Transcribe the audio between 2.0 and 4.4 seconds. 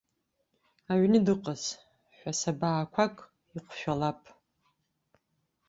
ҳәасабаақәак иҟәшәалап.